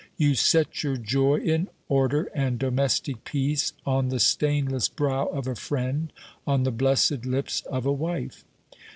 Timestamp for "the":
4.09-4.19, 6.63-6.71